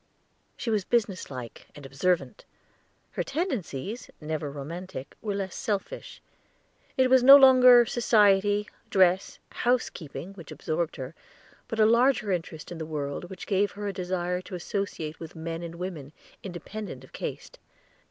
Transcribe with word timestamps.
She 0.57 0.71
was 0.71 0.83
business 0.83 1.29
like 1.29 1.67
and 1.75 1.85
observant. 1.85 2.43
Her 3.11 3.21
tendencies, 3.21 4.09
never 4.19 4.49
romantic, 4.49 5.15
were 5.21 5.35
less 5.35 5.53
selfish; 5.53 6.23
it 6.97 7.07
was 7.07 7.21
no 7.21 7.35
longer 7.35 7.85
society, 7.85 8.67
dress, 8.89 9.37
housekeeping, 9.51 10.33
which 10.33 10.49
absorbed 10.51 10.95
her, 10.95 11.13
but 11.67 11.79
a 11.79 11.85
larger 11.85 12.31
interest 12.31 12.71
in 12.71 12.79
the 12.79 12.85
world 12.87 13.25
which 13.29 13.45
gave 13.45 13.73
her 13.73 13.87
a 13.87 13.93
desire 13.93 14.41
to 14.41 14.55
associate 14.55 15.19
with 15.19 15.35
men 15.35 15.61
and 15.61 15.75
women, 15.75 16.13
independent 16.41 17.03
of 17.03 17.13
caste. 17.13 17.59